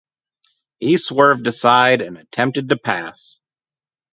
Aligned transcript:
He 0.79 0.97
swerved 0.97 1.45
aside, 1.45 2.01
and 2.01 2.17
attempted 2.17 2.69
to 2.69 2.75
pass. 2.75 3.39